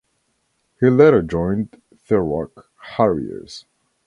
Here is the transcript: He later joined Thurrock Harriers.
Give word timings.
He 0.79 0.89
later 0.89 1.21
joined 1.21 1.79
Thurrock 1.95 2.71
Harriers. 2.97 3.67